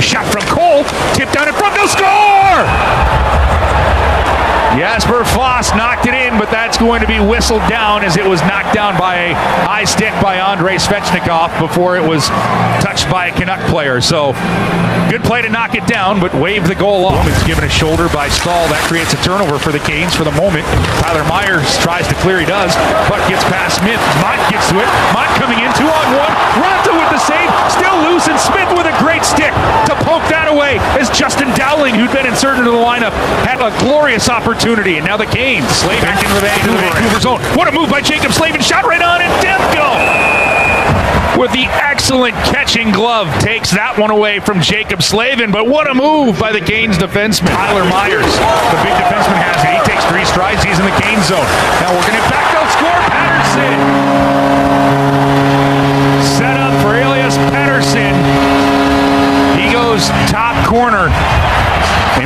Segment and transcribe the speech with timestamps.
[0.00, 3.17] Shot from Cole, tipped down in front, no score!
[4.78, 8.38] Jesper Fast knocked it in, but that's going to be whistled down as it was
[8.46, 9.34] knocked down by a
[9.66, 12.30] high stick by Andrei Svechnikov before it was
[12.78, 14.00] touched by a Canuck player.
[14.00, 14.38] So
[15.10, 17.26] good play to knock it down, but wave the goal off.
[17.26, 18.70] It's given a shoulder by Staal.
[18.70, 20.62] That creates a turnover for the Canes for the moment.
[21.02, 22.70] Tyler Myers tries to clear, he does.
[23.10, 23.98] Puck gets past Smith.
[24.22, 24.86] Motte gets to it.
[25.10, 26.30] Motte coming in, two on one.
[26.62, 29.50] Raanta with the save, still loose, and Smith with a great stick
[29.90, 33.10] to poke that away as Justin Dowling, who'd been inserted into the lineup,
[33.42, 34.67] had a glorious opportunity.
[34.68, 35.64] And now the Canes.
[35.80, 37.40] Slavin back into the Vancouver, Vancouver zone.
[37.56, 38.60] What a move by Jaccob Slavin.
[38.60, 39.88] Shot right on and Demko
[41.40, 45.48] with the excellent catching glove takes that one away from Jaccob Slavin.
[45.48, 47.48] But what a move by the Canes defenseman.
[47.48, 49.72] Tyler Myers, the big defenseman has it.
[49.72, 50.60] He takes three strides.
[50.60, 51.48] He's in the Canes zone.
[51.80, 52.44] Now working it back.
[52.52, 53.00] They'll score.
[53.08, 53.72] Pettersson.
[56.36, 58.12] Set up for Elias Pettersson.
[59.56, 61.08] He goes top corner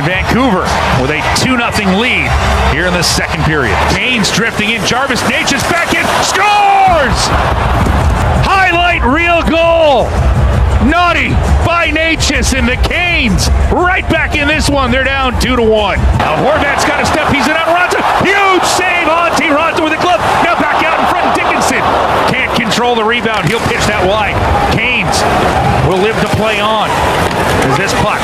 [0.03, 0.67] Vancouver
[1.01, 2.29] with a 2 0 lead
[2.75, 3.75] here in the second period.
[3.95, 4.85] Canes drifting in.
[4.85, 6.03] Jarvis Necas back in.
[6.23, 7.19] Scores!
[8.43, 10.07] Highlight reel goal!
[10.83, 11.31] Naughty
[11.63, 14.91] by Necas and the Canes right back in this one.
[14.91, 15.69] They're down 2 to 1.
[16.19, 17.31] Now Horvat's got a step.
[17.31, 18.03] He's in on Raanta.
[18.19, 19.07] Huge save.
[19.07, 20.19] Antti Raanta with a glove.
[20.43, 21.31] Now back out in front.
[21.39, 21.79] Dickinson
[22.27, 23.47] can't control the rebound.
[23.47, 24.35] He'll pitch that wide.
[24.75, 25.15] Canes
[25.87, 26.91] will live to play on.
[27.63, 28.19] As this puck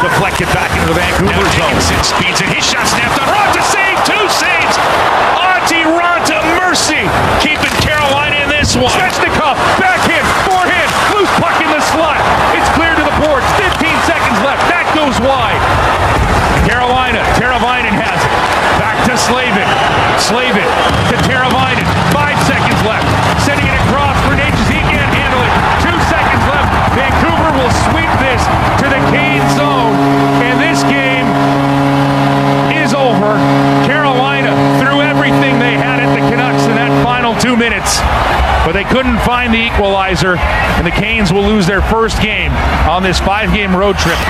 [0.00, 1.76] deflected back into the Vancouver zone.
[1.76, 2.48] Dickinson speeds it.
[2.48, 3.60] His shot snapped on Raanta.
[3.68, 4.00] Save.
[4.08, 4.76] Two saves.
[5.36, 6.40] Antti Raanta.
[6.56, 7.04] Mercy.
[7.44, 8.88] Keeping Carolina in this one.
[8.96, 9.60] Svechnikov.
[9.76, 10.07] Backhand.
[16.68, 17.24] Carolina.
[17.40, 18.32] Teravainen has it.
[18.76, 19.64] Back to Slavin.
[20.20, 20.68] Slavin
[21.08, 21.88] to Teravainen.
[22.12, 23.08] Five seconds left.
[23.40, 24.68] Sending it across for Necas.
[24.68, 25.52] He can't handle it.
[25.80, 26.68] Two seconds left.
[26.92, 28.44] Vancouver will sweep this
[28.84, 29.96] to the Kane zone.
[30.44, 31.24] And this game
[32.76, 33.40] is over.
[33.88, 37.96] Carolina threw everything they had at the Canucks in that final two minutes.
[38.68, 42.52] But they couldn't find the equalizer, and the Canes will lose their first game
[42.84, 44.20] on this five game road trip.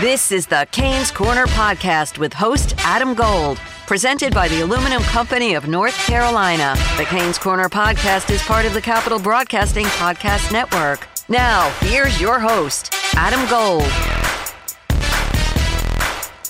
[0.00, 5.52] This is the Canes Corner podcast with host Adam Gold, presented by the Aluminum Company
[5.52, 6.74] of North Carolina.
[6.96, 11.06] The Canes Corner podcast is part of the Capital Broadcasting Podcast Network.
[11.28, 13.82] Now, here's your host, Adam Gold.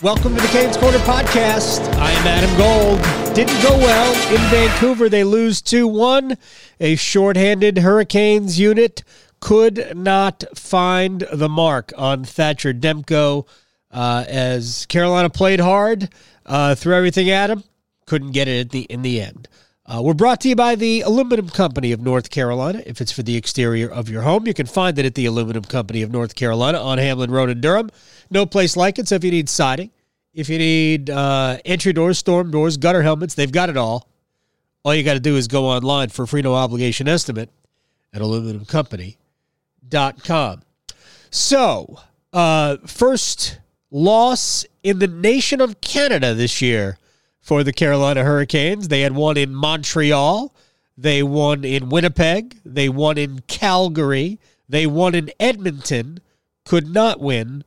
[0.01, 1.93] Welcome to the Canes Corner podcast.
[1.97, 3.35] I am Adam Gold.
[3.35, 5.09] Didn't go well in Vancouver.
[5.09, 6.37] They lose 2 1.
[6.79, 9.03] A shorthanded Hurricanes unit
[9.41, 13.47] could not find the mark on Thatcher Demko
[13.91, 16.09] uh, as Carolina played hard,
[16.47, 17.65] uh, threw everything at him,
[18.07, 19.49] couldn't get it at the, in the end.
[19.87, 22.81] Uh, we're brought to you by the Aluminum Company of North Carolina.
[22.87, 25.65] If it's for the exterior of your home, you can find it at the Aluminum
[25.65, 27.91] Company of North Carolina on Hamlin Road in Durham.
[28.31, 29.09] No place like it.
[29.09, 29.91] So if you need siding,
[30.33, 34.09] if you need uh, entry doors, storm doors, gutter helmets, they've got it all.
[34.85, 37.51] All you got to do is go online for a free no obligation estimate
[38.13, 38.23] at
[39.89, 40.63] aluminumcompany.com.
[41.31, 41.99] So,
[42.33, 43.61] uh, first
[43.91, 46.99] loss in the nation of Canada this year
[47.41, 48.89] for the Carolina Hurricanes.
[48.89, 50.55] They had one in Montreal,
[50.97, 56.21] they won in Winnipeg, they won in Calgary, they won in Edmonton,
[56.65, 57.65] could not win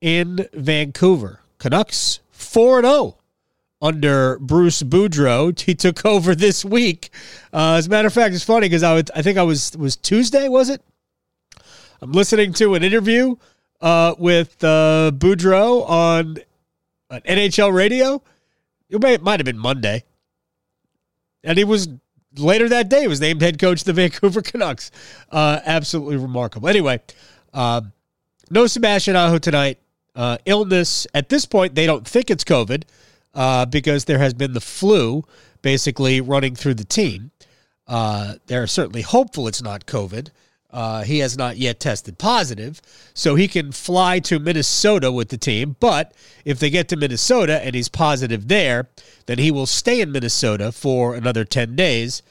[0.00, 1.40] in Vancouver.
[1.58, 3.16] Canucks 4 0
[3.80, 5.58] under Bruce Boudreau.
[5.64, 7.10] He took over this week.
[7.52, 9.76] Uh, as a matter of fact, it's funny because I, would, I think I was
[9.76, 10.82] was Tuesday, was it?
[12.04, 13.36] I'm listening to an interview
[13.80, 16.36] uh, with uh, Boudreau on
[17.10, 18.22] NHL radio.
[18.90, 20.04] It, may, it might have been Monday.
[21.42, 21.88] And he was
[22.36, 24.90] later that day, was named head coach of the Vancouver Canucks.
[25.32, 26.68] Uh, absolutely remarkable.
[26.68, 27.00] Anyway,
[27.54, 27.80] uh,
[28.50, 29.78] no Sebastian Aho tonight.
[30.14, 32.82] Uh, illness at this point, they don't think it's COVID
[33.32, 35.24] uh, because there has been the flu
[35.62, 37.30] basically running through the team.
[37.86, 40.28] Uh, they're certainly hopeful it's not COVID.
[40.74, 42.82] Uh, he has not yet tested positive,
[43.14, 45.76] so he can fly to Minnesota with the team.
[45.80, 46.12] But
[46.44, 48.88] if they get to Minnesota and he's positive there,
[49.26, 52.22] then he will stay in Minnesota for another 10 days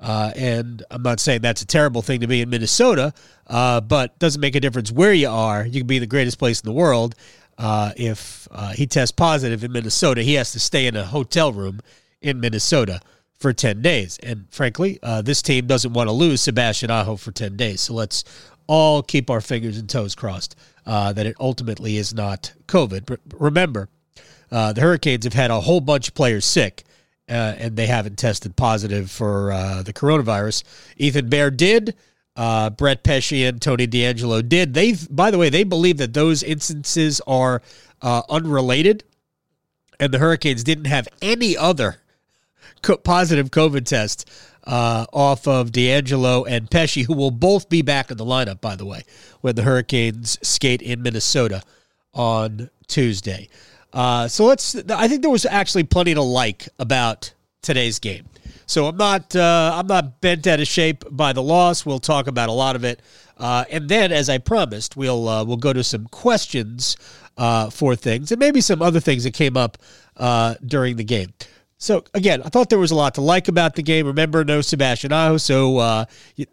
[0.00, 3.14] Uh, and I'm not saying that's a terrible thing to be in Minnesota,
[3.46, 5.64] uh, but doesn't make a difference where you are.
[5.64, 7.14] You can be the greatest place in the world.
[7.56, 11.52] Uh, if uh, he tests positive in Minnesota, he has to stay in a hotel
[11.52, 11.80] room
[12.20, 13.00] in Minnesota
[13.42, 14.18] for 10 days.
[14.22, 17.82] And frankly, uh, this team doesn't want to lose Sebastian Aho for 10 days.
[17.82, 18.24] So let's
[18.66, 20.56] all keep our fingers and toes crossed
[20.86, 23.04] uh, that it ultimately is not COVID.
[23.04, 23.88] But remember,
[24.48, 26.84] the Hurricanes have had a whole bunch of players sick
[27.32, 30.64] uh, and they haven't tested positive for uh, the coronavirus.
[30.98, 31.96] Ethan Bear did.
[32.36, 34.74] Uh, Brett Pesce and Tony DeAngelo did.
[34.74, 37.62] They, by the way, they believe that those instances are
[38.00, 39.04] uh, unrelated,
[40.00, 42.01] and the Hurricanes didn't have any other
[42.82, 44.28] co- positive COVID test
[44.64, 48.76] uh, off of DeAngelo and Pesce, who will both be back in the lineup, by
[48.76, 49.02] the way,
[49.40, 51.62] when the Hurricanes skate in Minnesota
[52.14, 53.48] on Tuesday.
[53.92, 54.74] Uh, so let's.
[54.90, 58.26] I think there was actually plenty to like about today's game.
[58.66, 59.34] So I'm not.
[59.36, 61.84] Uh, I'm not bent out of shape by the loss.
[61.84, 63.00] We'll talk about a lot of it,
[63.36, 66.96] uh, and then, as I promised, we'll uh, we'll go to some questions
[67.36, 69.78] uh, for things and maybe some other things that came up
[70.16, 71.32] uh, during the game.
[71.82, 74.06] So again, I thought there was a lot to like about the game.
[74.06, 76.04] Remember, no Sebastian Aho, so uh,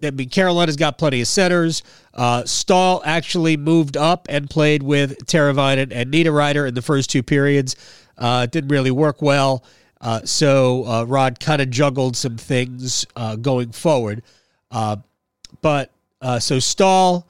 [0.01, 1.83] I mean Carolina's got plenty of centers.
[2.15, 7.21] Uh, Staal actually moved up and played with Teravainen and Niederreiter in the first two
[7.21, 7.75] periods.
[8.17, 9.63] Uh, didn't really work well,
[10.01, 14.23] uh, so uh, Rod kind of juggled some things uh, going forward.
[14.71, 14.95] Uh,
[15.61, 15.91] but
[16.39, 17.27] so Staal,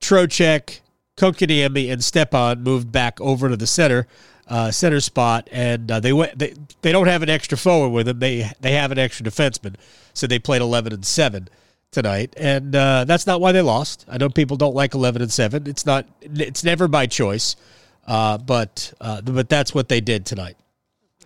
[0.00, 0.80] Trocheck,
[1.16, 4.08] Kotkaniemi, and Stepan moved back over to the center
[4.50, 6.36] uh, center spot, and uh, they went.
[6.38, 8.18] They, they don't have an extra forward with them.
[8.18, 9.76] They they have an extra defenseman,
[10.12, 11.48] so they played eleven and seven
[11.92, 14.04] tonight, and uh, that's not why they lost.
[14.08, 15.66] I know people don't like eleven and seven.
[15.68, 16.06] It's not.
[16.20, 17.54] It's never by choice,
[18.08, 20.56] uh, but uh, but that's what they did tonight.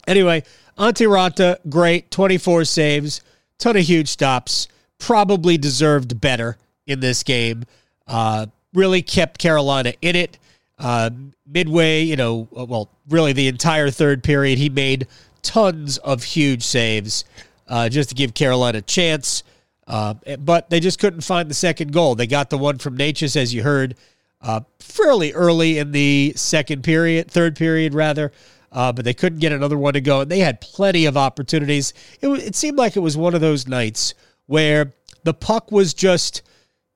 [0.06, 0.43] Anyway,
[0.79, 3.23] Antti Raanta, great, twenty four saves,
[3.59, 4.69] ton of huge stops.
[4.99, 7.65] Probably deserved better in this game.
[8.06, 10.38] Uh, really kept Carolina in it.
[10.79, 11.11] Uh,
[11.47, 15.06] midway, you know, uh, well, really the entire third period, he made
[15.43, 17.25] tons of huge saves
[17.69, 19.43] uh, just to give Carolina a chance.
[19.87, 22.15] Uh, but they just couldn't find the second goal.
[22.15, 23.97] They got the one from Necas, as you heard,
[24.41, 28.32] uh, fairly early in the second period, third period rather.
[28.73, 31.94] Uh, but they couldn't get another one to go, and they had plenty of opportunities.
[32.20, 34.15] It, it seemed like it was one of those nights
[34.47, 34.93] where
[35.23, 36.43] the puck was just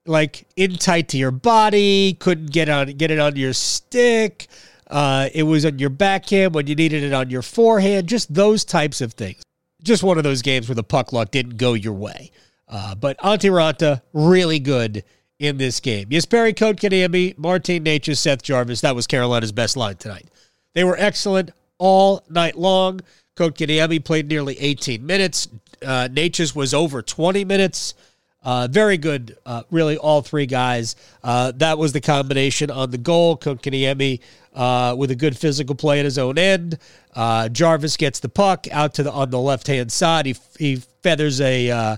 [0.09, 4.49] like in tight to your body, couldn't get on get it on your stick.
[4.89, 8.09] Uh, it was on your backhand when you needed it on your forehand.
[8.09, 9.43] Just those types of things.
[9.83, 12.31] Just one of those games where the puck luck didn't go your way.
[12.67, 15.05] Uh, but Antti Raanta, really good
[15.39, 16.09] in this game.
[16.11, 18.81] Yes, Jesperi Kotkaniemi, Martin Necas, Seth Jarvis.
[18.81, 20.29] That was Carolina's best line tonight.
[20.75, 23.01] They were excellent all night long.
[23.37, 25.49] Kotkaniemi played nearly 18 minutes.
[25.83, 27.95] Uh, Necas was over 20 minutes.
[28.43, 30.95] Uh, very good, uh, really, all three guys.
[31.25, 33.37] Uh, that was the combination on the goal.
[33.37, 34.21] Kotkaniemi
[34.55, 36.79] uh, with a good physical play at his own end.
[37.15, 40.27] Uh, Jarvis gets the puck out to the on the left hand side.
[40.27, 41.97] He he feathers a uh,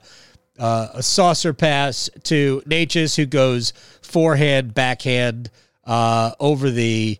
[0.58, 3.72] a saucer pass to Necas, who goes
[4.02, 5.50] forehand, backhand
[5.86, 7.18] over the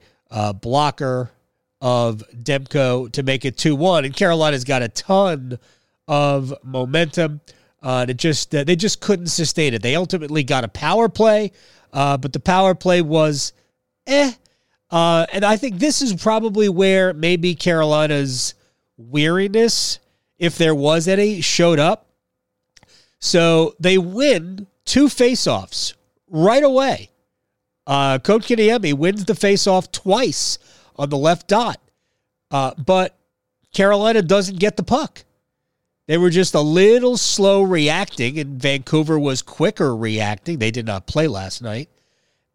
[0.61, 1.31] blocker
[1.83, 4.05] of Demko to make it two one.
[4.05, 5.59] And Carolina's got a ton
[6.09, 7.41] of momentum.
[7.83, 9.83] Uh, just uh, they just couldn't sustain it.
[9.83, 11.53] They ultimately got a power play,
[11.93, 13.53] uh, but the power play was
[14.07, 14.33] eh.
[14.91, 18.55] Uh, and I think this is probably where maybe Carolina's
[18.97, 20.01] weariness,
[20.39, 22.07] if there was any, showed up.
[23.21, 25.95] So they win two faceoffs
[26.29, 27.11] right away.
[27.87, 30.59] Uh, Kotkaniemi wins the faceoff twice
[30.97, 31.81] on the left dot,
[32.51, 33.17] uh, but
[33.73, 35.25] Carolina doesn't get the puck.
[36.11, 40.59] They were just a little slow reacting, and Vancouver was quicker reacting.
[40.59, 41.89] They did not play last night.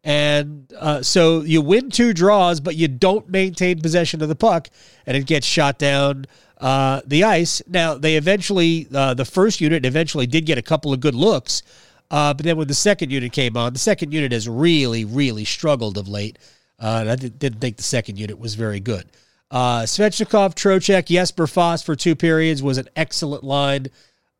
[0.04, 4.68] And uh, so you win two draws, but you don't maintain possession of the puck,
[5.06, 6.26] and it gets shot down
[6.60, 7.62] uh, the ice.
[7.66, 11.62] Now, they eventually, uh, the first unit eventually did get a couple of good looks,
[12.10, 15.46] uh, but then when the second unit came on, the second unit has really, really
[15.46, 16.38] struggled of late.
[16.78, 19.06] Uh, and I didn't think the second unit was very good.
[19.50, 23.86] Uh, Svechnikov, Trocheck, Jesper Fast for two periods was an excellent line.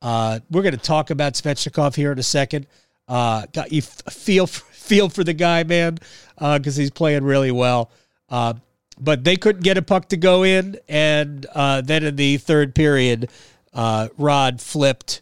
[0.02, 2.66] Uh, we're going to talk about Svechnikov here in a second.
[3.08, 5.98] Uh, got you feel feel for the guy, man,
[6.34, 7.90] because uh, he's playing really well.
[8.28, 8.54] Uh,
[8.98, 12.74] but they couldn't get a puck to go in, and uh, then in the third
[12.74, 13.30] period,
[13.74, 15.20] uh, Rod flipped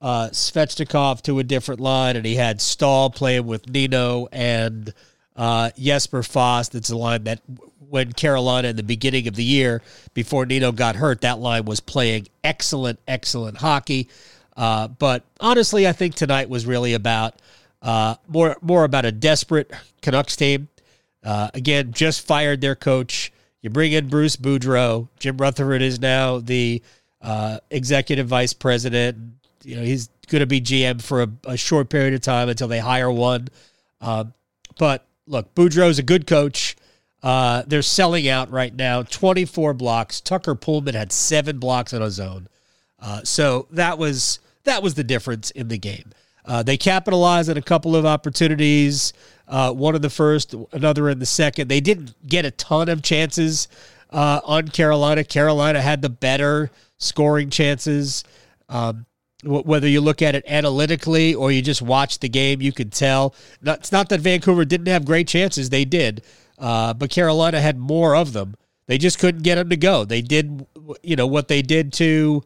[0.00, 4.92] uh, Svechnikov to a different line, and he had Staal playing with Nino and
[5.36, 6.72] uh, Jesper Fast.
[6.72, 7.40] That's a line that
[7.88, 9.82] when Carolina in the beginning of the year,
[10.14, 14.08] before Nino got hurt, that line was playing excellent, excellent hockey.
[14.56, 17.34] Uh, but honestly, I think tonight was really about
[17.82, 20.68] uh, more more about a desperate Canucks team.
[21.22, 23.32] Uh, again, just fired their coach.
[23.62, 25.08] You bring in Bruce Boudreau.
[25.18, 26.82] Jim Rutherford is now the
[27.22, 29.16] uh, executive vice president.
[29.62, 32.68] You know he's going to be GM for a, a, short period of time until
[32.68, 33.48] they hire one.
[34.00, 34.34] Um,
[34.78, 36.76] but look, Boudreau's a good coach.
[37.22, 39.02] Uh, they're selling out right now.
[39.02, 40.20] 24 blocks.
[40.20, 42.48] Tucker Poolman had seven blocks on his own.
[43.00, 46.10] Uh, so that was that was the difference in the game.
[46.46, 49.12] Uh, they capitalized on a couple of opportunities.
[49.48, 51.68] Uh, one in the first, another in the second.
[51.68, 53.68] They didn't get a ton of chances
[54.10, 55.24] uh, on Carolina.
[55.24, 58.24] Carolina had the better scoring chances.
[58.68, 59.06] Um,
[59.44, 63.34] whether you look at it analytically or you just watch the game, you could tell.
[63.62, 66.22] It's not that Vancouver didn't have great chances; they did.
[66.58, 68.54] Uh, but Carolina had more of them.
[68.86, 70.04] They just couldn't get them to go.
[70.04, 70.66] They did,
[71.02, 72.42] you know, what they did to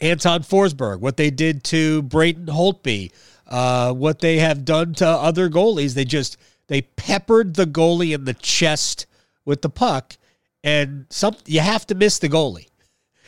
[0.00, 3.12] Anton Forsberg, what they did to Braden Holtby,
[3.46, 5.94] uh, what they have done to other goalies.
[5.94, 6.36] They just
[6.68, 9.06] they peppered the goalie in the chest
[9.44, 10.16] with the puck,
[10.62, 12.68] and some you have to miss the goalie.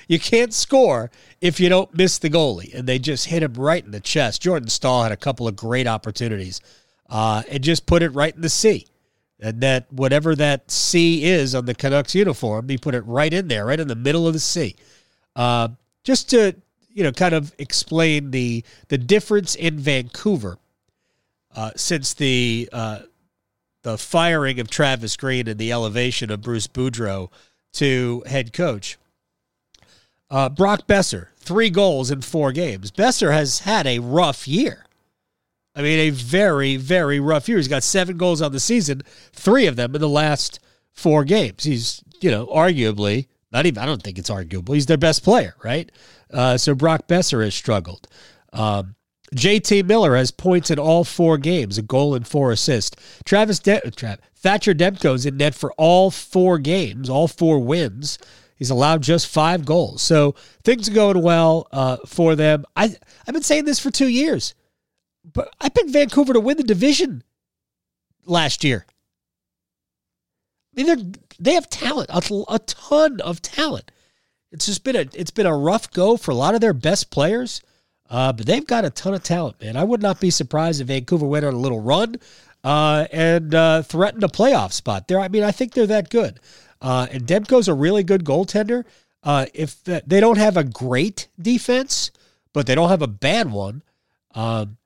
[0.08, 1.10] You can't score
[1.40, 4.42] if you don't miss the goalie, and they just hit him right in the chest.
[4.42, 6.60] Jordan Staal had a couple of great opportunities,
[7.08, 8.86] uh, and just put it right in the C
[9.40, 13.48] and that whatever that C is on the Canucks uniform, he put it right in
[13.48, 14.76] there, right in the middle of the C,
[15.36, 15.68] uh,
[16.02, 16.56] just to
[16.90, 20.58] you know kind of explain the the difference in Vancouver
[21.54, 23.00] uh, since the uh,
[23.82, 27.30] the firing of Travis Green and the elevation of Bruce Boudreau
[27.74, 28.98] to head coach.
[30.30, 32.90] Uh, Brock Boeser, three goals in four games.
[32.90, 34.84] Boeser has had a rough year.
[35.74, 37.56] I mean, a very, very rough year.
[37.56, 40.58] He's got seven goals on the season, three of them in the last
[40.92, 41.64] four games.
[41.64, 44.74] He's, you know, arguably, not even, I don't think it's arguable.
[44.74, 45.90] He's their best player, right?
[46.32, 48.08] Uh, so Brock Boeser has struggled.
[48.52, 48.96] Um,
[49.34, 52.96] JT Miller has points in all four games, a goal and four assists.
[53.24, 58.18] Travis De- Tra- Thatcher Demko's in net for all four games, all four wins.
[58.58, 60.02] He's allowed just five goals.
[60.02, 60.34] So
[60.64, 62.64] things are going well uh, for them.
[62.76, 62.96] I,
[63.26, 64.54] I've been saying this for two years.
[65.32, 67.22] But I picked Vancouver to win the division
[68.24, 68.86] last year.
[70.76, 73.90] I mean, they they have talent, a, a ton of talent.
[74.50, 77.10] It's just been a it's been a rough go for a lot of their best
[77.10, 77.60] players,
[78.08, 79.76] uh, but they've got a ton of talent, man.
[79.76, 82.16] I would not be surprised if Vancouver went on a little run
[82.64, 85.08] uh, and uh, threatened a playoff spot.
[85.08, 86.40] There, I mean, I think they're that good.
[86.80, 88.84] Uh, and Demko's a really good goaltender.
[89.22, 92.10] Uh, if they don't have a great defense,
[92.52, 93.82] but they don't have a bad one,
[94.34, 94.76] um,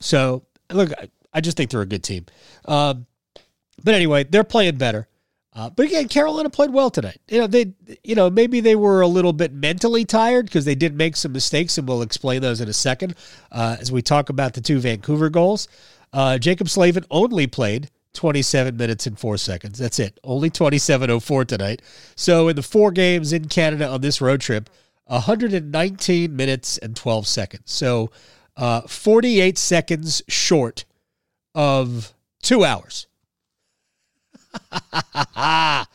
[0.00, 0.90] so look,
[1.32, 2.26] I just think they're a good team.
[2.64, 3.06] Um,
[3.82, 5.06] but anyway, they're playing better.
[5.56, 7.18] Uh, but again, Carolina played well tonight.
[7.28, 7.72] You know, they,
[8.04, 11.32] you know, maybe they were a little bit mentally tired because they did make some
[11.32, 13.14] mistakes, and we'll explain those in a second
[13.52, 15.66] uh, as we talk about the two Vancouver goals.
[16.12, 19.78] Uh, Jaccob Slavin only played 27 minutes and four seconds.
[19.78, 20.18] That's it.
[20.24, 21.82] Only 27:04 tonight.
[22.16, 24.68] So in the four games in Canada on this road trip,
[25.06, 27.62] 119 minutes and 12 seconds.
[27.66, 28.10] So
[28.56, 30.84] uh, 48 seconds short
[31.54, 33.06] of two hours.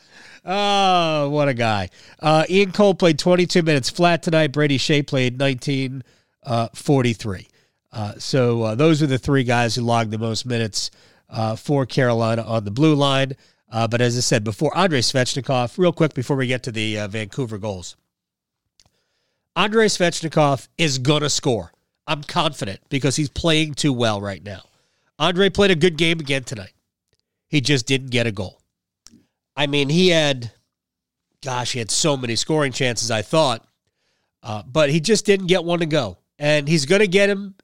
[0.44, 1.88] oh, what a guy.
[2.20, 4.52] Uh, Ian Cole played 22 minutes flat tonight.
[4.52, 7.38] Brady Skjei played 1943.
[7.40, 10.90] Uh, uh, so uh, those are the three guys who logged the most minutes
[11.32, 13.32] uh, for Carolina on the blue line.
[13.70, 16.98] Uh, but as I said before, Andrei Svechnikov, real quick before we get to the
[16.98, 17.96] uh, Vancouver goals.
[19.56, 21.72] Andrei Svechnikov is going to score.
[22.06, 24.62] I'm confident because he's playing too well right now.
[25.18, 26.72] Andre played a good game again tonight.
[27.48, 28.60] He just didn't get a goal.
[29.56, 30.52] I mean, he had,
[31.42, 33.66] gosh, he had so many scoring chances, I thought,
[34.42, 36.18] uh, but he just didn't get one to go.
[36.38, 37.54] And he's going to get him.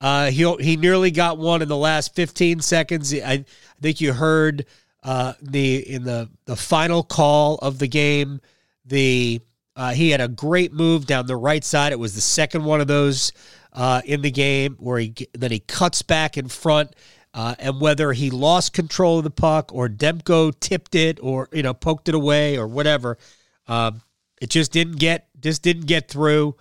[0.00, 3.12] Uh, he he nearly got one in the last 15 seconds.
[3.12, 3.44] I, I
[3.80, 4.66] think you heard
[5.02, 8.40] uh, the in the the final call of the game.
[8.84, 9.40] The
[9.74, 11.92] uh, he had a great move down the right side.
[11.92, 13.32] It was the second one of those
[13.72, 16.94] uh, in the game where he then he cuts back in front.
[17.34, 21.62] Uh, and whether he lost control of the puck or Demko tipped it or you
[21.62, 23.18] know poked it away or whatever,
[23.66, 24.00] um,
[24.40, 26.56] it just didn't get just didn't get through.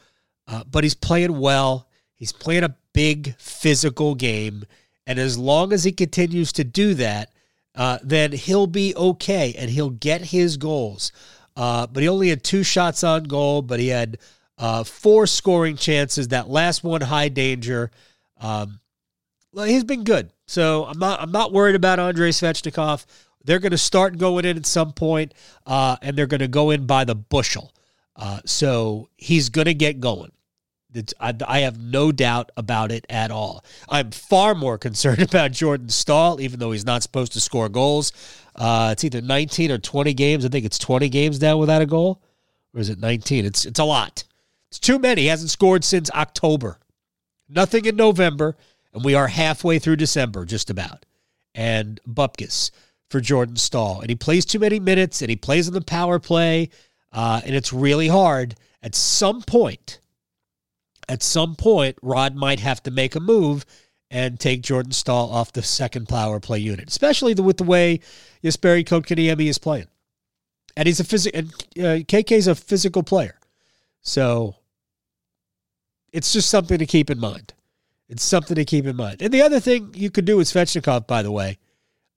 [0.48, 1.87] Uh, but he's playing well.
[2.18, 4.66] He's playing a big physical game,
[5.06, 7.32] and as long as he continues to do that,
[7.76, 11.12] uh, then he'll be okay and he'll get his goals.
[11.56, 14.18] Uh, but he only had two shots on goal, but he had
[14.58, 16.30] uh, four scoring chances.
[16.30, 17.92] That last one, high danger.
[18.42, 18.80] Um,
[19.54, 21.22] well, he's been good, so I'm not.
[21.22, 23.06] I'm not worried about Andrei Svechnikov.
[23.44, 25.34] They're going to start going in at some point,
[25.66, 27.74] uh, and they're going to go in by the bushel.
[28.16, 30.32] Uh, so he's going to get going.
[30.94, 33.64] It's, I, I have no doubt about it at all.
[33.90, 38.14] I'm far more concerned about Jordan Staal, even though he's not supposed to score goals.
[38.56, 40.46] Uh, it's either 19 or 20 games.
[40.46, 42.22] I think it's 20 games now without a goal,
[42.74, 43.46] or is it 19?
[43.46, 44.24] It's it's a lot.
[44.70, 45.24] It's too many.
[45.24, 46.80] He hasn't scored since October.
[47.48, 48.58] Nothing in November,
[48.94, 51.06] and we are halfway through December, just about.
[51.56, 52.72] And Bupkis
[53.10, 56.20] for Jordan Staal, and he plays too many minutes, and he plays in the power
[56.20, 56.70] play,
[57.14, 58.56] uh, and it's really hard.
[58.84, 60.00] At some point,
[61.10, 63.66] at some point, Rod might have to make a move
[64.10, 68.00] and take Jordan Staal off the second power play unit, especially the, with the way
[68.44, 69.88] Jesperi Kotkaniemi is playing.
[70.76, 73.40] And he's a physical, and uh, KK's a physical player.
[74.02, 74.56] So
[76.14, 77.54] it's just something to keep in mind.
[78.10, 79.22] It's something to keep in mind.
[79.22, 81.58] And the other thing you could do with Svechnikov, by the way,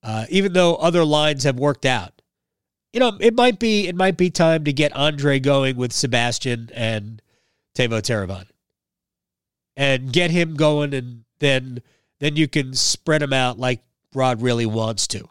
[0.03, 2.23] uh, even though other lines have worked out,
[2.93, 6.71] you know, it might be it might be time to get Andre going with Sebastian
[6.75, 7.23] and
[7.77, 8.49] Teuvo Teravainen,
[9.81, 11.81] and get him going, and then
[12.19, 13.81] then you can spread him out like
[14.15, 15.27] Rod really wants to.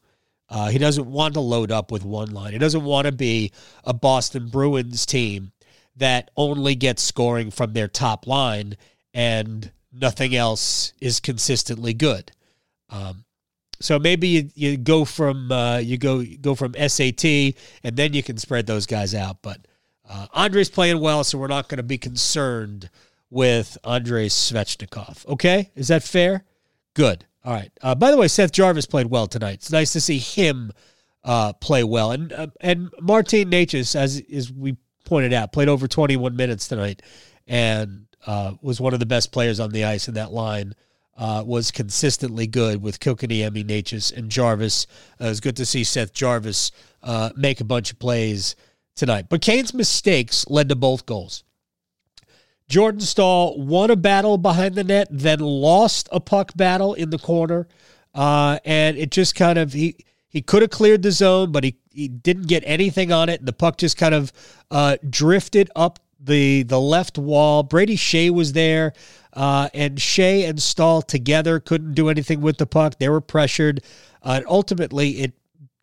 [0.49, 2.53] Uh, he doesn't want to load up with one line.
[2.53, 3.51] He doesn't want to be
[3.83, 5.51] a Boston Bruins team
[5.97, 8.75] that only gets scoring from their top line
[9.13, 12.31] and nothing else is consistently good.
[12.89, 13.25] Um,
[13.79, 17.23] so maybe you, you go from uh, you go go from SAT
[17.83, 19.43] and then you can spread those guys out.
[19.43, 19.67] But
[20.09, 22.89] uh, Andrei's playing well, so we're not going to be concerned
[23.29, 25.25] with Andrei Svechnikov.
[25.27, 26.45] Okay, is that fair?
[26.93, 27.25] Good.
[27.45, 27.71] All right.
[27.81, 29.55] Uh, by the way, Seth Jarvis played well tonight.
[29.55, 30.71] It's nice to see him
[31.23, 35.87] uh, play well, and uh, and Martin Necas, as as we pointed out, played over
[35.87, 37.01] 21 minutes tonight,
[37.47, 40.73] and uh, was one of the best players on the ice in that line.
[41.17, 44.87] Uh, was consistently good with Kotkaniemi, Necas, and Jarvis.
[45.19, 46.71] Uh, it was good to see Seth Jarvis
[47.35, 48.55] make a bunch of plays
[48.95, 49.25] tonight.
[49.27, 51.43] But Kane's mistakes led to both goals.
[52.69, 57.17] Jordan Staal won a battle behind the net, then lost a puck battle in the
[57.17, 57.67] corner,
[58.13, 59.97] uh, and it just kind of he
[60.29, 63.39] he could have cleared the zone, but he, he didn't get anything on it.
[63.39, 64.31] And the puck just kind of
[64.69, 67.63] uh, drifted up the the left wall.
[67.63, 68.93] Brady Skjei was there,
[69.33, 72.99] uh, and Skjei and Staal together couldn't do anything with the puck.
[72.99, 73.83] They were pressured.
[74.21, 75.33] Uh, and ultimately, it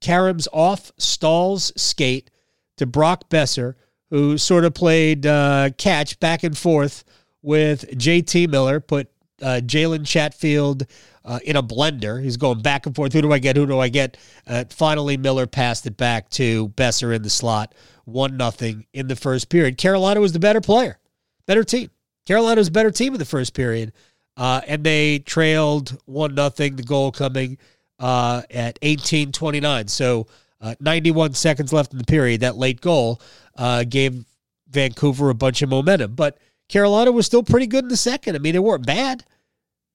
[0.00, 2.30] caroms off Staal's skate
[2.76, 3.74] to Brock Boeser,
[4.10, 7.04] who sort of played uh, catch back and forth
[7.42, 9.08] with JT Miller, put
[9.42, 10.86] uh, Jalen Chatfield
[11.24, 12.22] uh, in a blender.
[12.22, 13.12] He's going back and forth.
[13.12, 13.56] Who do I get?
[13.56, 14.16] Who do I get?
[14.46, 17.74] Uh, finally, Miller passed it back to Boeser in the slot.
[18.04, 19.78] One nothing in the first period.
[19.78, 20.98] Carolina was the better player,
[21.46, 21.90] better team.
[22.26, 23.92] Carolina was a better team in the first period,
[24.36, 26.76] uh, and they trailed one nothing.
[26.76, 27.58] The goal coming
[27.98, 29.88] uh, at eighteen twenty nine.
[29.88, 30.28] So
[30.60, 32.40] uh, ninety one seconds left in the period.
[32.40, 33.20] That late goal
[33.56, 34.24] uh, gave
[34.68, 36.38] Vancouver a bunch of momentum, but
[36.68, 38.36] Carolina was still pretty good in the second.
[38.36, 39.24] I mean, they weren't bad.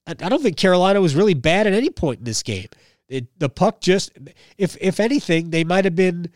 [0.07, 2.67] I don't think Carolina was really bad at any point in this game.
[3.07, 4.11] It, the puck just,
[4.57, 6.31] if if anything, they might have been,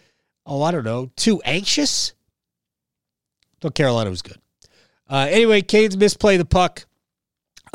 [0.45, 2.13] oh, I don't know, too anxious.
[3.61, 4.37] But Carolina was good.
[5.09, 6.85] Uh, anyway, Canes misplay the puck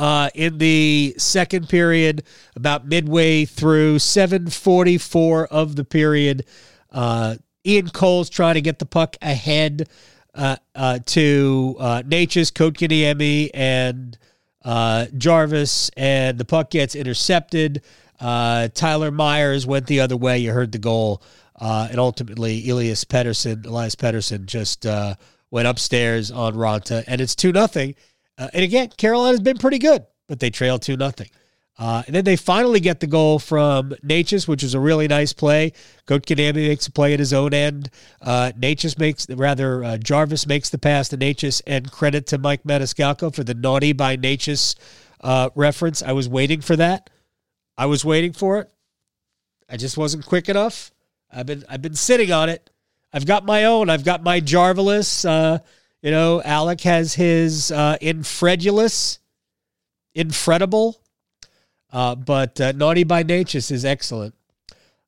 [0.00, 2.24] uh, in the second period,
[2.56, 6.46] about midway through 7:44 of the period.
[6.90, 7.36] Uh,
[7.66, 9.90] Ian Cole's trying to get the puck ahead
[10.34, 14.16] uh, uh, to uh, Necas, Kotkaniemi, and
[14.64, 17.82] uh, Jarvis, and the puck gets intercepted.
[18.18, 20.38] Uh, Tyler Myers went the other way.
[20.38, 21.22] You heard the goal.
[21.60, 24.86] And ultimately, Elias Pettersson, Elias Pettersson just
[25.50, 27.94] went upstairs on Raanta, and it's 2 nothing.
[28.40, 31.28] Uh, and again, Carolina's been pretty good, but they trail 2 nothing.
[31.78, 35.32] Uh, and then they finally get the goal from Necas, which is a really nice
[35.32, 35.72] play.
[36.06, 37.90] Kotkaniemi makes a play at his own end.
[38.20, 42.64] Uh, Necas makes, rather, uh, Jarvis makes the pass to Necas, and credit to Mike
[42.64, 44.74] Maniscalco for the naughty by Necas
[45.20, 46.02] uh, reference.
[46.02, 47.10] I was waiting for that.
[47.76, 48.70] I was waiting for it.
[49.68, 50.90] I just wasn't quick enough.
[51.32, 52.68] I've been I've been sitting on it.
[53.12, 53.88] I've got my own.
[53.88, 55.24] I've got my Jarvelus.
[56.02, 59.18] You know, Alec has his uh, Infredulous,
[60.14, 61.00] Infredible.
[61.92, 64.34] Uh, but uh, Naughty by Nature is excellent.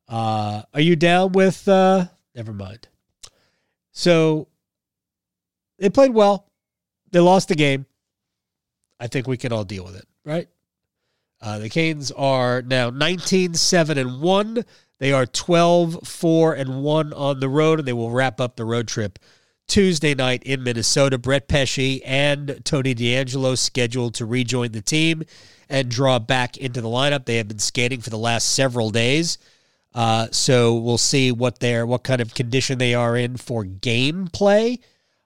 [0.08, 1.66] Uh, are you down with?
[1.66, 2.88] Uh, never mind.
[3.92, 4.48] So
[5.78, 6.46] they played well.
[7.10, 7.86] They lost the game.
[8.98, 10.48] I think we can all deal with it, right?
[11.40, 14.64] Uh, the Canes are now 19 7 and 1.
[14.98, 18.64] They are 12 4 and 1 on the road, and they will wrap up the
[18.64, 19.18] road trip
[19.72, 21.16] Tuesday night in Minnesota.
[21.16, 25.22] Brett Pesce and Tony DeAngelo scheduled to rejoin the team
[25.66, 27.24] and draw back into the lineup.
[27.24, 29.38] They have been skating for the last several days.
[29.94, 34.28] Uh, so we'll see what they're what kind of condition they are in for game
[34.30, 34.78] play.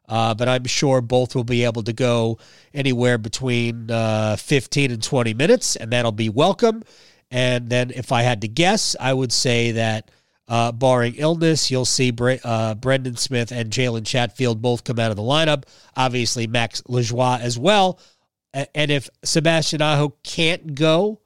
[0.09, 2.39] Uh, but I'm sure both will be able to go
[2.73, 6.85] anywhere between uh, 15 and 20 minutes, and that'll be welcome.
[7.33, 10.13] And then, if I had to guess, I would say that,
[10.49, 15.11] uh, barring illness, you'll see Bre- uh, Brendan Smith and Jalen Chatfield both come out
[15.11, 15.65] of the lineup.
[15.97, 17.99] Obviously, Max Lajoie as well.
[18.53, 21.21] And if Sebastian Aho can't go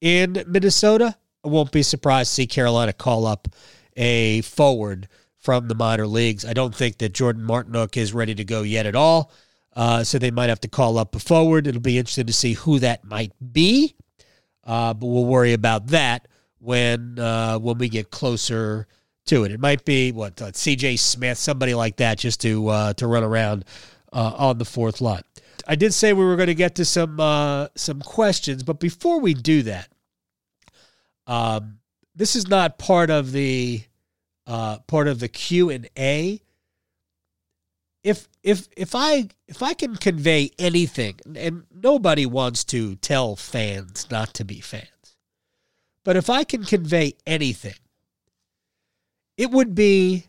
[0.00, 3.48] in Minnesota, I won't be surprised to see Carolina call up
[3.96, 6.44] a forward from the minor leagues.
[6.44, 9.30] I don't think that Jordan Martinook is ready to go yet at all.
[9.76, 11.66] Uh, so they might have to call up a forward.
[11.66, 13.94] It'll be interesting to see who that might be.
[14.64, 16.26] Uh, but we'll worry about that
[16.64, 18.86] when uh, when we get closer
[19.26, 19.52] to it.
[19.52, 20.96] It might be what uh, C.J.
[20.96, 23.64] Smith, somebody like that, just to uh, to run around
[24.12, 25.22] uh, on the fourth line.
[25.66, 29.20] I did say we were going to get to some uh, some questions, but before
[29.20, 29.88] we do that,
[31.26, 31.78] um,
[32.14, 33.82] this is not part of the
[34.46, 36.40] uh, part of the Q and A.
[38.02, 44.06] If if if I if I can convey anything, and nobody wants to tell fans
[44.10, 44.88] not to be fans,
[46.04, 47.74] but if I can convey anything,
[49.36, 50.26] it would be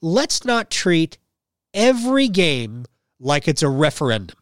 [0.00, 1.18] let's not treat
[1.74, 2.84] every game
[3.18, 4.38] like it's a referendum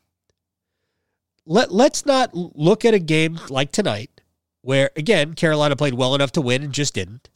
[1.47, 4.21] let let's not look at a game like tonight
[4.63, 7.31] where again Carolina played well enough to win and just didn't.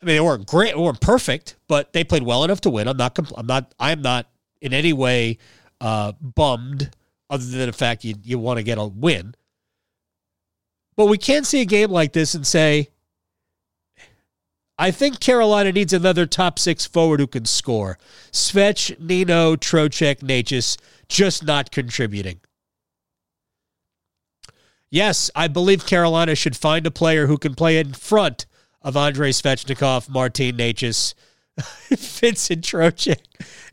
[0.00, 2.86] I mean, they weren't great, they weren't perfect, but they played well enough to win.
[2.86, 4.28] I'm not, I'm not, I'm not
[4.60, 5.38] in any way
[5.80, 6.90] uh, bummed,
[7.30, 9.34] other than the fact you you want to get a win.
[10.96, 12.88] But we can't see a game like this and say,
[14.78, 17.98] I think Carolina needs another top six forward who can score.
[18.30, 20.76] Svech, Nino, Trocheck, Necas
[21.08, 22.40] just not contributing.
[24.90, 28.46] Yes, I believe Carolina should find a player who can play in front
[28.82, 31.14] of Andrei Svechnikov, Martin Necas,
[31.88, 33.20] Vincent Trocheck.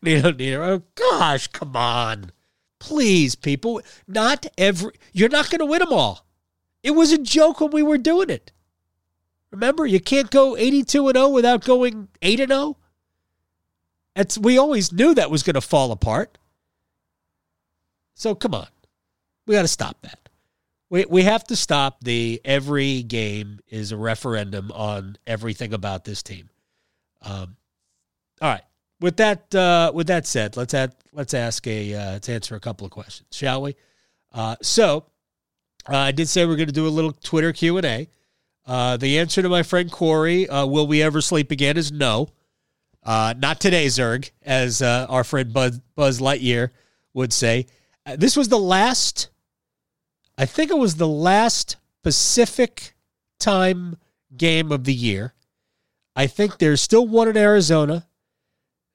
[0.02, 0.64] Nino, Nino.
[0.64, 2.32] Oh, gosh, come on.
[2.80, 3.82] Please, people.
[4.08, 4.92] Not every.
[5.12, 6.26] You're not going to win them all.
[6.84, 8.52] It was a joke when we were doing it.
[9.52, 12.78] Remember, you can't go 82 and 0 without going 8 and 0.
[14.16, 16.38] It's, we always knew that was going to fall apart.
[18.14, 18.68] So come on.
[19.48, 20.24] We got to stop that
[20.94, 26.22] we we have to stop the every game is a referendum on everything about this
[26.22, 26.52] team.
[27.24, 27.56] Um,
[28.40, 28.62] all right.
[29.00, 32.60] With that uh, with that said, let's add, let's ask a uh, let's answer a
[32.60, 33.76] couple of questions, shall we?
[34.32, 35.06] Uh, so
[35.90, 38.08] uh, I did say we're going to do a little Twitter Q and A.
[38.66, 42.30] Uh, the answer to my friend Corey, uh, will we ever sleep again, is no.
[43.06, 46.70] not today, Zurg, as our friend Buzz, Buzz Lightyear
[47.14, 47.68] would say.
[48.18, 49.30] this was the last
[50.38, 52.96] I think it was the last Pacific
[53.40, 53.98] time
[54.36, 55.34] game of the year.
[56.16, 58.08] I think there's still one in Arizona.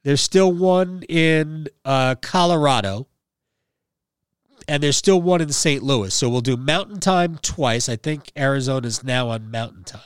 [0.04, 3.07] There's still one in uh, Colorado.
[4.68, 5.82] And there's still one in St.
[5.82, 6.12] Louis.
[6.12, 7.88] So we'll do Mountain Time twice.
[7.88, 10.00] I think Arizona's now on Mountain Time.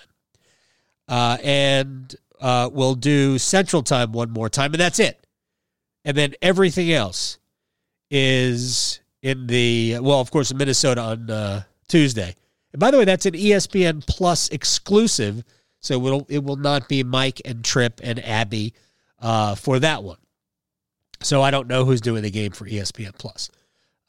[1.09, 4.73] Uh, and uh, we'll do Central Time one more time.
[4.73, 5.27] And that's it.
[6.05, 7.39] And then everything else
[8.11, 12.35] is in the well, of course, in Minnesota on uh, Tuesday.
[12.73, 15.45] And by the way, that's an ESPN Plus exclusive,
[15.81, 18.75] so it will it will not be Mike and Tripp and Abby
[19.21, 20.19] uh, for that one.
[21.23, 23.51] So I don't know who's doing the game for ESPN Plus.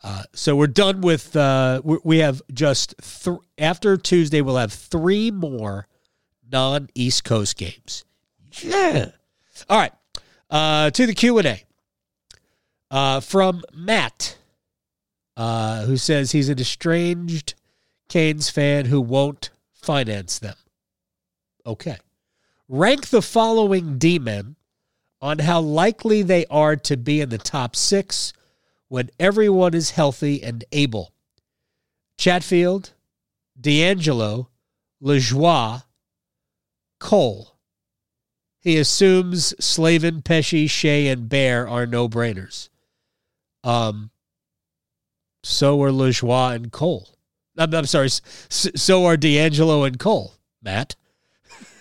[0.03, 1.35] Uh, so we're done with.
[1.35, 4.41] Uh, we have just th- after Tuesday.
[4.41, 5.87] We'll have three more
[6.51, 8.03] non East Coast games.
[8.61, 9.11] Yeah.
[9.69, 9.93] All right.
[10.49, 11.63] Uh, to the Q and A
[12.91, 14.37] uh, from Matt
[15.35, 17.55] uh, who says he's an estranged
[18.07, 20.55] Canes fan who won't finance them.
[21.65, 21.97] Okay.
[22.69, 24.55] Rank the following D men
[25.21, 28.33] on how likely they are to be in the top six
[28.87, 31.13] when everyone is healthy and able.
[32.17, 32.93] Chatfield,
[33.59, 34.47] DeAngelo,
[35.01, 35.83] Lajoie,
[36.99, 37.57] Cole.
[38.59, 42.69] He assumes Slavin, Pesce, Skjei, and Bear are no brainers.
[43.63, 44.11] Um,
[45.43, 47.09] so are Lajoie and Cole.
[47.57, 48.09] I'm, I'm sorry.
[48.49, 50.95] So are DeAngelo and Cole, Matt.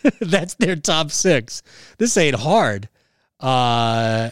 [0.20, 1.62] That's their top six.
[1.98, 2.88] This ain't hard.
[3.38, 4.30] Uh,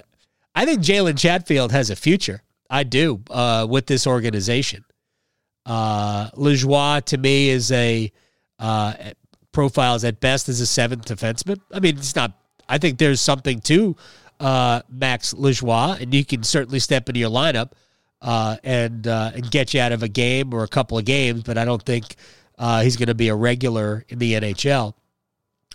[0.54, 2.42] I think Jalen Chatfield has a future.
[2.70, 4.85] I do uh, with this organization.
[5.66, 8.11] Uh, Lajoie to me is a
[8.59, 8.94] uh,
[9.52, 11.61] profiles at best as a seventh defenseman.
[11.72, 12.33] I mean, it's not.
[12.68, 13.96] I think there's something to
[14.38, 17.72] uh, Max Lajoie, and you can certainly step into your lineup
[18.22, 21.42] uh, and uh, and get you out of a game or a couple of games,
[21.42, 22.16] but I don't think
[22.59, 24.94] uh, he's going to be a regular in the NHL.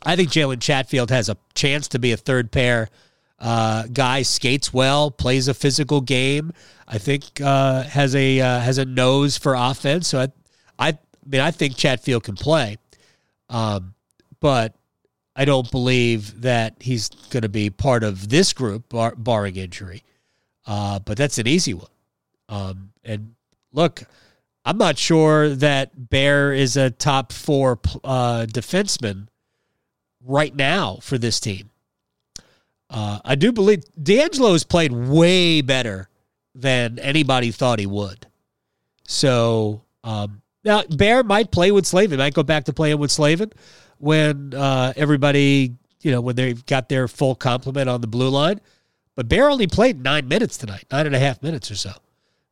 [0.04, 2.90] I think Jalen Chatfield has a chance to be a third pair
[3.40, 6.54] uh, guy, skates well, plays a physical game.
[6.88, 10.08] I think uh, has a uh, has a nose for offense.
[10.08, 10.28] So I,
[10.80, 12.78] I, mean, I think Chatfield can play,
[13.50, 13.96] um,
[14.40, 14.76] but
[15.36, 20.04] I don't believe that he's going to be part of this group, bar, barring injury.
[20.66, 21.90] Uh, but that's an easy one.
[22.48, 23.36] Um, and
[23.74, 24.04] look,
[24.64, 29.28] I'm not sure that Bear is a top four uh, defenseman
[30.24, 31.70] right now for this team.
[32.90, 36.10] Uh, I do believe DeAngelo has played way better
[36.54, 38.28] than anybody thought he would.
[39.08, 43.52] So um, now Bear might play with Slavin, might go back to playing with Slavin
[43.98, 48.62] when uh, everybody, you know, when they've got their full complement on the blue line.
[49.16, 51.92] But Bear only played nine minutes tonight, nine and a half minutes or so.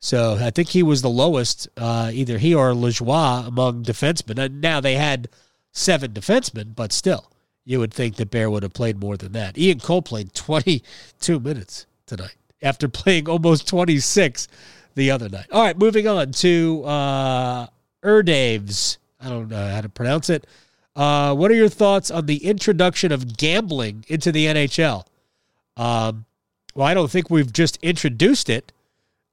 [0.00, 4.38] So I think he was the lowest, uh, either he or Lajoie among defensemen.
[4.38, 5.28] And now they had
[5.72, 7.30] seven defensemen, but still,
[7.64, 9.56] you would think that Bear would have played more than that.
[9.56, 14.48] Ian Cole played 22 minutes tonight after playing almost 26
[14.94, 15.46] the other night.
[15.50, 17.66] All right, moving on to uh,
[18.04, 18.98] Erdaves.
[19.20, 20.46] I don't know how to pronounce it.
[20.94, 25.04] Uh, what are your thoughts on the introduction of gambling into the NHL?
[25.76, 26.24] Um,
[26.74, 28.72] well, I don't think we've just introduced it.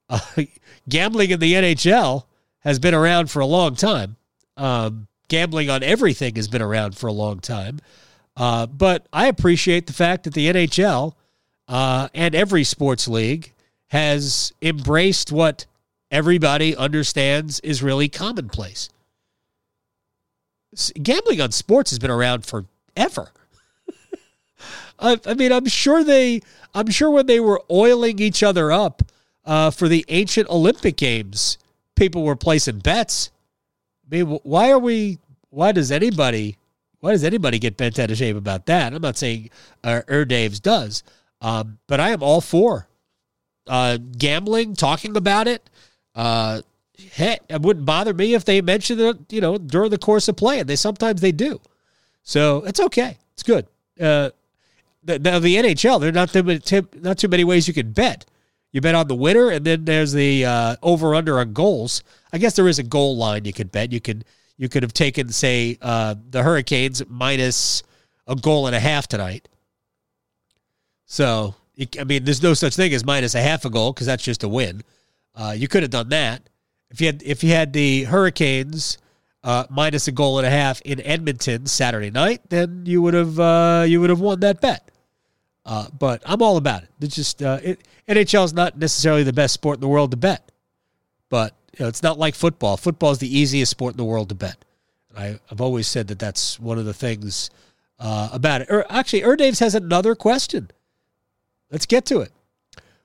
[0.08, 0.18] Uh,
[0.88, 2.24] gambling in the NHL
[2.60, 4.16] has been around for a long time.
[4.56, 7.80] Um, gambling on everything has been around for a long time.
[8.36, 11.14] Uh, but I appreciate the fact that the NHL
[11.68, 13.52] uh, and every sports league
[13.88, 15.66] has embraced what
[16.10, 18.88] everybody understands is really commonplace.
[21.02, 23.30] Gambling on sports has been around forever.
[24.98, 26.40] I, I, mean, I'm sure they,
[26.74, 29.02] I'm sure when they were oiling each other up
[29.44, 31.58] uh, for the ancient Olympic Games,
[31.96, 33.30] people were placing bets.
[34.06, 35.18] I mean, why are we?
[35.50, 36.56] Why does anybody?
[37.02, 38.94] Why does anybody get bent out of shape about that?
[38.94, 39.50] I'm not saying
[39.82, 41.02] uh, Erdaves does,
[41.40, 42.86] um, but I am all for
[43.66, 45.68] uh, gambling, talking about it.
[46.14, 46.62] Uh,
[46.96, 50.36] hey, it wouldn't bother me if they mentioned it, you know, during the course of
[50.36, 51.60] play, and they sometimes they do.
[52.22, 53.18] So it's okay.
[53.32, 53.66] It's good.
[54.00, 54.30] Uh,
[55.02, 56.60] the, the, the NHL, there are not too, many,
[57.00, 58.26] not too many ways you can bet.
[58.70, 62.04] You bet on the winner, and then there's the uh, over under on goals.
[62.32, 63.90] I guess there is a goal line you can bet.
[63.90, 64.24] You could
[64.56, 67.82] you could have taken, say, uh, the Hurricanes minus
[68.26, 69.48] a goal and a half tonight.
[71.06, 71.54] So,
[71.98, 74.42] I mean, there's no such thing as minus a half a goal because that's just
[74.44, 74.82] a win.
[75.34, 76.48] Uh, you could have done that
[76.92, 78.98] if you had if you had the Hurricanes
[79.42, 83.40] uh, minus a goal and a half in Edmonton Saturday night, then you would have
[83.40, 84.90] uh, you would have won that bet.
[85.64, 86.90] Uh, but I'm all about it.
[87.00, 90.16] It's just uh, it, NHL is not necessarily the best sport in the world to
[90.16, 90.52] bet,
[91.30, 92.76] but you know, it's not like football.
[92.76, 94.64] Football is the easiest sport in the world to bet.
[95.16, 97.50] I, have always said that that's one of the things
[97.98, 98.70] uh, about it.
[98.70, 100.70] Or actually, Erdaves has another question.
[101.70, 102.32] Let's get to it.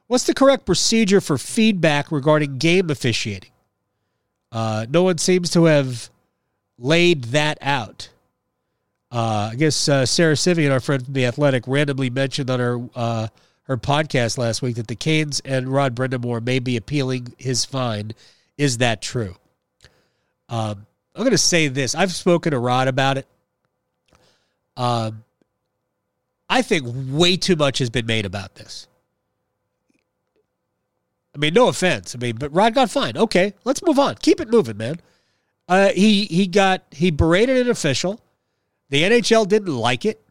[0.08, 3.52] What's the correct procedure for feedback regarding game officiating?
[4.52, 6.10] Uh, no one seems to have
[6.78, 8.10] laid that out.
[9.12, 12.90] Uh, I guess uh, Sara Civian, our friend from the Athletic, randomly mentioned on her
[12.96, 13.28] uh,
[13.64, 18.14] her podcast last week that the Canes and Rod Brind'Amour may be appealing his fine.
[18.58, 19.36] Is that true?
[20.50, 21.96] Um, I'm going to say this.
[21.96, 23.28] I've spoken to Rod about it.
[24.76, 25.24] Um,
[26.50, 28.88] I think way too much has been made about this.
[31.36, 32.16] I mean, no offense.
[32.16, 33.18] I mean, but Rod got fined.
[33.18, 34.16] Okay, let's move on.
[34.16, 35.00] Keep it moving, man.
[35.68, 38.20] Uh, he he got he berated an official.
[38.90, 40.22] The NHL didn't like it,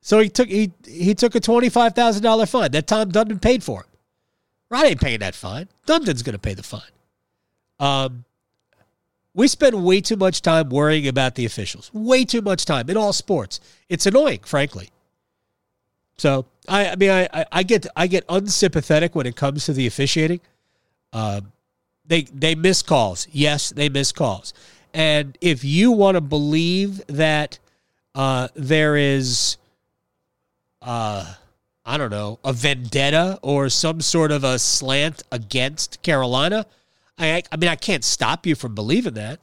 [0.00, 3.42] so he took he he took a twenty five thousand dollar fine that Tom Dundon
[3.42, 3.86] paid for him.
[4.70, 5.68] Rod ain't paying that fine.
[5.86, 6.80] Dundon's going to pay the fine.
[7.80, 8.24] Um,
[9.34, 11.90] we spend way too much time worrying about the officials.
[11.92, 13.60] Way too much time in all sports.
[13.88, 14.90] It's annoying, frankly.
[16.18, 19.86] So I, I mean, I, I get I get unsympathetic when it comes to the
[19.86, 20.40] officiating.
[21.12, 21.52] Um,
[22.04, 23.26] they they miss calls.
[23.32, 24.52] Yes, they miss calls.
[24.92, 27.58] And if you want to believe that
[28.14, 29.56] uh, there is,
[30.82, 31.34] uh,
[31.86, 36.66] I don't know, a vendetta or some sort of a slant against Carolina,
[37.18, 39.40] I, I mean, I can't stop you from believing that.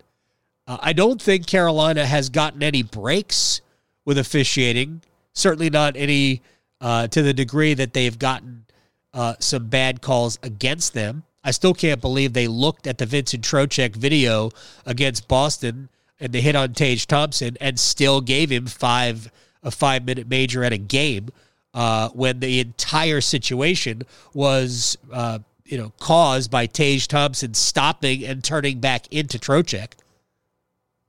[0.67, 3.62] Uh, I don't think Carolina has gotten any breaks
[4.06, 5.01] with officiating.
[5.34, 6.41] Certainly not any
[6.82, 8.65] uh, to the degree that they've gotten
[9.13, 11.23] uh, some bad calls against them.
[11.43, 14.51] I still can't believe they looked at the Vincent Trocheck video
[14.86, 19.32] against Boston and they hit on Tage Thompson and still gave him five
[19.63, 21.30] a five minute major at a game
[21.73, 24.03] uh, when the entire situation
[24.34, 29.93] was uh, you know caused by Tage Thompson stopping and turning back into Trocheck.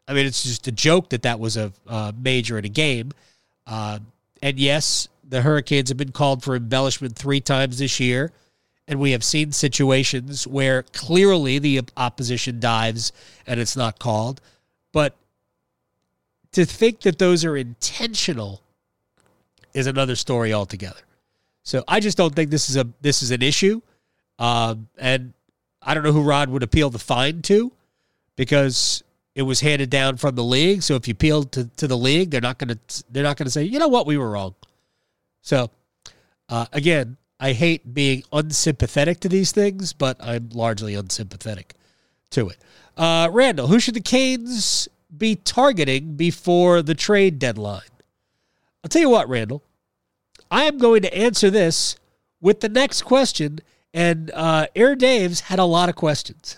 [0.06, 1.72] I mean, it's just a joke that that was a
[2.18, 3.12] major in a game.
[3.66, 3.98] Uh,
[4.42, 8.32] and yes, the Hurricanes have been called for embellishment three times this year,
[8.86, 13.12] and we have seen situations where clearly the opposition dives
[13.46, 14.40] and it's not called.
[14.92, 15.14] But
[16.52, 18.62] to think that those are intentional
[19.74, 21.00] is another story altogether.
[21.62, 23.82] So I just don't think this is a this is an issue,
[24.38, 25.32] um, and
[25.82, 27.72] I don't know who Rod would appeal the fine to,
[28.36, 29.02] because
[29.34, 30.82] it was handed down from the league.
[30.82, 33.50] So if you appeal to, to the league, they're not going to they're not to
[33.50, 34.54] say you know what we were wrong.
[35.42, 35.70] So
[36.48, 41.74] uh, again, I hate being unsympathetic to these things, but I'm largely unsympathetic
[42.30, 42.58] to it.
[42.96, 47.82] Uh, Randall, who should the Canes be targeting before the trade deadline?
[48.82, 49.62] I'll tell you what, Randall.
[50.50, 51.96] I am going to answer this
[52.40, 53.60] with the next question.
[53.94, 56.56] And uh, Air Dave's had a lot of questions.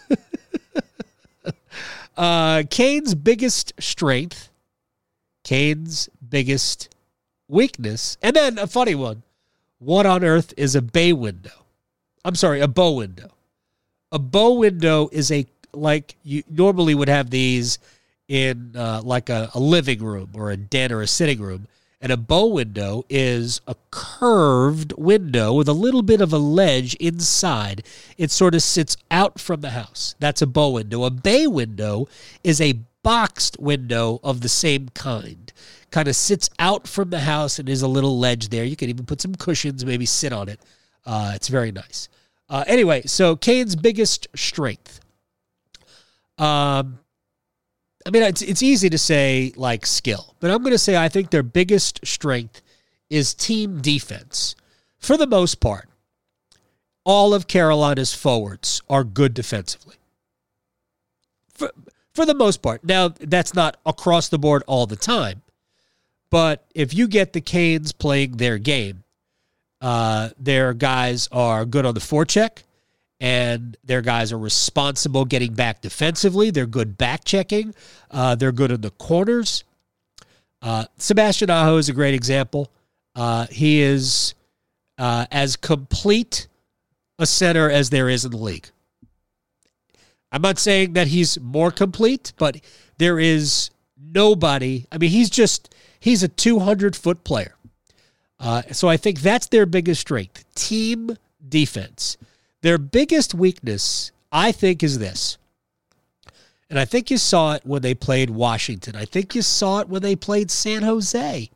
[2.16, 4.50] uh, Canes' biggest strength,
[5.44, 6.94] Canes' biggest
[7.48, 9.22] weakness, and then a funny one.
[9.78, 11.64] What on earth is a bay window?
[12.24, 13.30] I'm sorry, a bow window.
[14.12, 17.78] A bow window is a like you normally would have these
[18.28, 21.66] in uh, like a, a living room or a den or a sitting room.
[22.00, 26.94] And a bow window is a curved window with a little bit of a ledge
[26.94, 27.84] inside.
[28.16, 30.14] It sort of sits out from the house.
[30.18, 31.04] That's a bow window.
[31.04, 32.08] A bay window
[32.42, 35.52] is a boxed window of the same kind.
[35.90, 38.64] Kind of sits out from the house and is a little ledge there.
[38.64, 40.60] You can even put some cushions, maybe sit on it.
[41.04, 42.08] Uh, it's very nice.
[42.48, 45.00] Uh, anyway, so Canes' biggest strength.
[46.38, 46.98] Um,
[48.06, 51.08] I mean, it's it's easy to say like skill, but I'm going to say I
[51.08, 52.62] think their biggest strength
[53.10, 54.54] is team defense.
[54.98, 55.88] For the most part,
[57.04, 59.96] all of Carolina's forwards are good defensively.
[61.54, 61.72] For
[62.14, 62.84] for the most part.
[62.84, 65.42] Now, that's not across the board all the time,
[66.30, 69.04] but if you get the Canes playing their game,
[69.80, 72.62] uh, their guys are good on the forecheck
[73.20, 76.50] and their guys are responsible getting back defensively.
[76.50, 77.74] They're good back checking.
[78.11, 79.64] Uh, they're good in the corners.
[80.62, 82.70] Uh, Sebastian Aho is a great example.
[83.14, 84.35] Uh, he is
[84.98, 86.48] uh, as complete
[87.18, 88.68] a center as there is in the league.
[90.33, 92.61] I'm not saying that he's more complete, but
[92.98, 94.87] there is nobody.
[94.92, 97.54] I mean, he's just, he's a 200 foot player.
[98.38, 102.16] Uh, so I think that's their biggest strength team defense.
[102.62, 105.38] Their biggest weakness, I think, is this.
[106.68, 108.94] And I think you saw it when they played Washington.
[108.94, 111.51] I think you saw it when they played San Jose.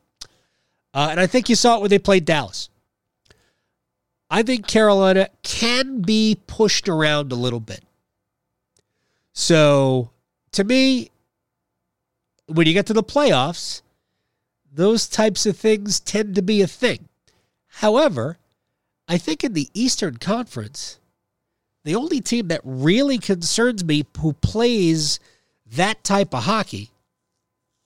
[0.92, 2.68] Uh, and I think you saw it when they played Dallas.
[4.30, 7.84] I think Carolina can be pushed around a little bit.
[9.32, 10.10] So
[10.52, 11.10] to me,
[12.46, 13.82] when you get to the playoffs,
[14.72, 17.08] those types of things tend to be a thing.
[17.66, 18.38] However,
[19.08, 20.98] I think in the Eastern Conference,
[21.84, 25.20] the only team that really concerns me who plays
[25.72, 26.90] that type of hockey,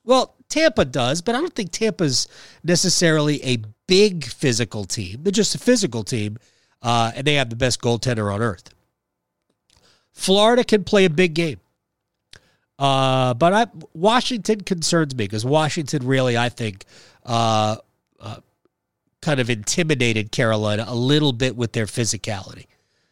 [0.05, 2.29] well, Tampa does, but I don't think Tampa's
[2.65, 5.23] necessarily a big physical team.
[5.23, 6.39] They're just a physical team,
[6.81, 8.71] uh, and they have the best goaltender on earth.
[10.13, 11.61] Florida can play a big game.
[12.79, 16.85] Uh, but I, Washington concerns me because Washington really, I think,
[17.27, 17.77] uh,
[19.29, 22.65] kind of intimidated Carolina a little bit with their physicality.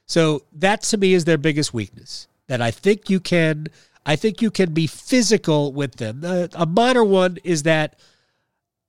[0.07, 2.27] So that to me is their biggest weakness.
[2.47, 3.67] That I think you can,
[4.07, 6.25] I think you can be physical with them.
[6.25, 7.99] A minor one is that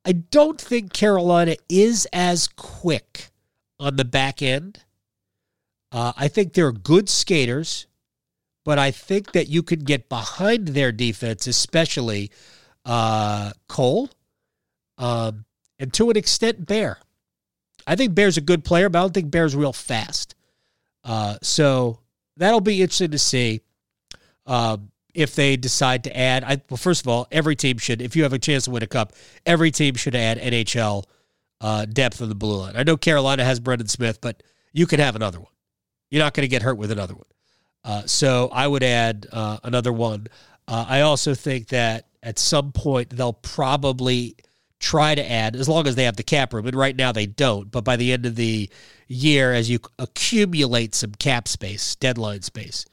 [0.06, 3.32] I don't think Carolina is as quick
[3.78, 4.86] on the back end.
[5.92, 7.88] Uh, I think they're good skaters,
[8.63, 12.32] but I think that you can get behind their defense, especially
[12.86, 14.12] uh, Cole,
[14.98, 15.44] um,
[15.78, 17.00] and to an extent, Bear.
[17.88, 20.36] I think Bear's a good player, but I don't think Bear's real fast.
[21.04, 22.00] Uh, so
[22.36, 23.62] that'll be interesting to see
[24.45, 26.43] um, if they decide to add.
[26.43, 28.84] I, well, first of all, every team should, if you have a chance to win
[28.84, 29.13] a cup,
[29.45, 31.06] every team should add NHL
[31.62, 32.76] uh, depth of the blue line.
[32.76, 35.52] I know Carolina has Brendan Smith, but you could have another one.
[36.12, 37.26] You're not going to get hurt with another one.
[37.84, 40.27] Uh, so I would add uh, another one.
[40.67, 44.35] Uh, I also think that at some point they'll probably
[44.80, 46.67] try to add, as long as they have the cap room.
[46.67, 47.71] And right now they don't.
[47.71, 48.69] But by the end of the
[49.08, 52.86] year, as you accumulate some cap space, deadline space,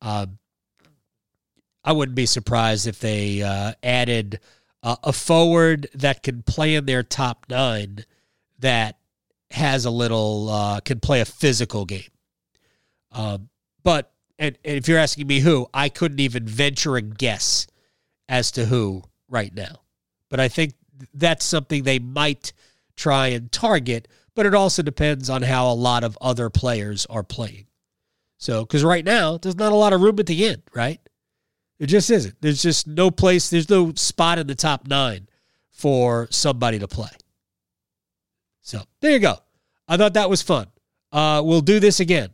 [0.00, 0.38] um,
[1.84, 4.40] I wouldn't be surprised if they uh, added
[4.82, 8.04] uh, a forward that can play in their top nine
[8.58, 8.98] that
[9.50, 12.10] has a little, uh, can play a physical game.
[13.12, 13.48] Um,
[13.82, 17.66] but, and, and if you're asking me who, I couldn't even venture a guess
[18.28, 19.80] as to who right now.
[20.28, 20.74] But I think
[21.14, 22.52] that's something they might
[22.96, 27.22] try and target, but it also depends on how a lot of other players are
[27.22, 27.66] playing.
[28.38, 31.00] So, because right now, there's not a lot of room at the end, right?
[31.78, 32.36] It just isn't.
[32.40, 35.28] There's just no place, there's no spot in the top nine
[35.70, 37.10] for somebody to play.
[38.62, 39.36] So, there you go.
[39.88, 40.68] I thought that was fun.
[41.12, 42.30] Uh, we'll do this again.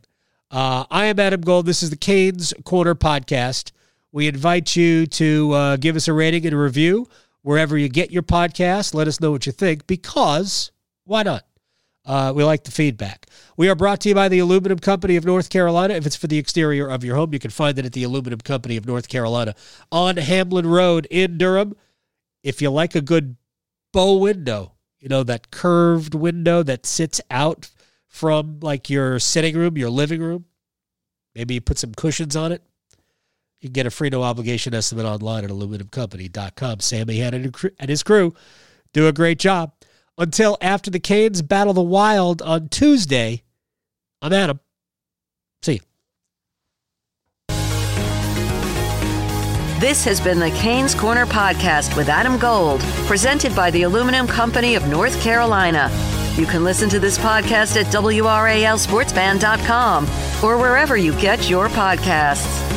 [0.49, 1.65] Uh, I am Adam Gold.
[1.65, 3.71] This is the Canes Corner podcast.
[4.11, 7.07] We invite you to uh, give us a rating and a review
[7.47, 8.93] wherever you get your podcast.
[8.93, 10.69] Let us know what you think because
[11.05, 11.45] why not?
[12.03, 13.25] Uh, we like the feedback.
[13.55, 15.93] We are brought to you by the Aluminum Company of North Carolina.
[15.93, 18.41] If it's for the exterior of your home, you can find it at the Aluminum
[18.41, 19.55] Company of North Carolina
[19.93, 21.73] on Hamlin Road in Durham.
[22.43, 23.37] If you like a good
[23.93, 27.69] bow window, you know, that curved window that sits out
[28.09, 30.43] from like your sitting room, your living room,
[31.33, 32.61] maybe you put some cushions on it.
[33.59, 36.79] You can get a free no obligation estimate online at aluminumcompany.com.
[36.79, 38.33] Sammy and his crew
[38.93, 39.73] do a great job.
[40.17, 43.43] Until after the Canes battle the Wild on Tuesday,
[44.21, 44.59] I'm Adam.
[45.61, 45.79] See you.
[49.79, 54.73] This has been the Canes Corner podcast with Adam Gold, presented by the Aluminum Company
[54.73, 55.91] of North Carolina.
[56.35, 60.05] You can listen to this podcast at WRALSportsFan.com
[60.43, 62.76] or wherever you get your podcasts.